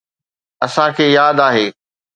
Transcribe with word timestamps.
اسان 0.65 0.89
کي 1.01 1.05
ياد 1.17 1.37
آهي. 1.49 1.65